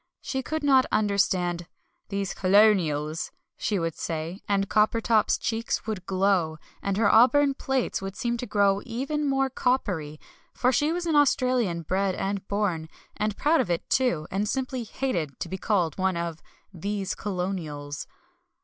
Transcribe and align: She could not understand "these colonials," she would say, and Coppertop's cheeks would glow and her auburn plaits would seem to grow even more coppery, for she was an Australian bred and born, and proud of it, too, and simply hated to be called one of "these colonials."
She 0.23 0.41
could 0.41 0.63
not 0.63 0.87
understand 0.91 1.67
"these 2.09 2.33
colonials," 2.33 3.31
she 3.55 3.77
would 3.77 3.93
say, 3.95 4.41
and 4.49 4.67
Coppertop's 4.67 5.37
cheeks 5.37 5.85
would 5.85 6.07
glow 6.07 6.57
and 6.81 6.97
her 6.97 7.13
auburn 7.13 7.53
plaits 7.53 8.01
would 8.01 8.15
seem 8.15 8.35
to 8.37 8.47
grow 8.47 8.81
even 8.83 9.29
more 9.29 9.47
coppery, 9.47 10.19
for 10.55 10.71
she 10.71 10.91
was 10.91 11.05
an 11.05 11.15
Australian 11.15 11.83
bred 11.83 12.15
and 12.15 12.47
born, 12.47 12.89
and 13.15 13.37
proud 13.37 13.61
of 13.61 13.69
it, 13.69 13.87
too, 13.91 14.25
and 14.31 14.49
simply 14.49 14.85
hated 14.85 15.39
to 15.39 15.47
be 15.47 15.59
called 15.59 15.99
one 15.99 16.17
of 16.17 16.41
"these 16.73 17.13
colonials." 17.13 18.07